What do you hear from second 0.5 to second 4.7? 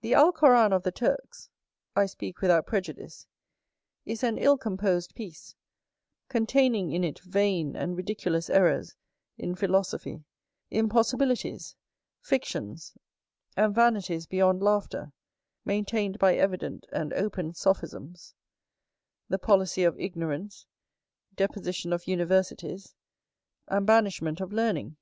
of the Turks (I speak without prejudice) is an ill